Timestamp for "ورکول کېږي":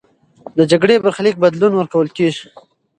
1.75-2.45